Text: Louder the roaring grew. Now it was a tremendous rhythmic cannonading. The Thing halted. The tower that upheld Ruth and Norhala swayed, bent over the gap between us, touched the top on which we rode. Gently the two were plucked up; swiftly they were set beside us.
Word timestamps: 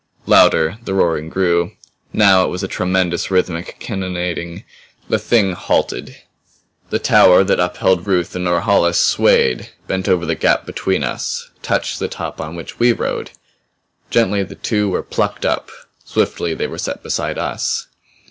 Louder 0.25 0.79
the 0.83 0.95
roaring 0.95 1.29
grew. 1.29 1.73
Now 2.11 2.43
it 2.43 2.47
was 2.47 2.63
a 2.63 2.67
tremendous 2.67 3.29
rhythmic 3.29 3.77
cannonading. 3.79 4.63
The 5.09 5.19
Thing 5.19 5.51
halted. 5.53 6.15
The 6.89 6.97
tower 6.97 7.43
that 7.43 7.59
upheld 7.59 8.07
Ruth 8.07 8.35
and 8.35 8.45
Norhala 8.45 8.95
swayed, 8.95 9.69
bent 9.85 10.09
over 10.09 10.25
the 10.25 10.33
gap 10.33 10.65
between 10.65 11.03
us, 11.03 11.51
touched 11.61 11.99
the 11.99 12.07
top 12.07 12.41
on 12.41 12.55
which 12.55 12.79
we 12.79 12.91
rode. 12.93 13.29
Gently 14.09 14.41
the 14.41 14.55
two 14.55 14.89
were 14.89 15.03
plucked 15.03 15.45
up; 15.45 15.69
swiftly 16.03 16.55
they 16.55 16.65
were 16.65 16.79
set 16.79 17.03
beside 17.03 17.37
us. 17.37 17.85